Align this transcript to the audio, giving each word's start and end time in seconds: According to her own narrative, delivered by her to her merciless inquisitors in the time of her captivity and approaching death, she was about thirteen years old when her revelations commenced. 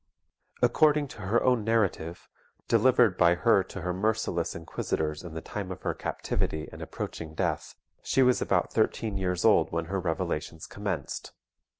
According 0.63 1.09
to 1.09 1.21
her 1.21 1.43
own 1.43 1.63
narrative, 1.63 2.27
delivered 2.67 3.19
by 3.19 3.35
her 3.35 3.63
to 3.65 3.81
her 3.81 3.93
merciless 3.93 4.55
inquisitors 4.55 5.23
in 5.23 5.35
the 5.35 5.41
time 5.45 5.71
of 5.71 5.83
her 5.83 5.93
captivity 5.93 6.67
and 6.71 6.81
approaching 6.81 7.35
death, 7.35 7.75
she 8.01 8.23
was 8.23 8.41
about 8.41 8.73
thirteen 8.73 9.15
years 9.19 9.45
old 9.45 9.71
when 9.71 9.85
her 9.93 9.99
revelations 9.99 10.65
commenced. 10.65 11.33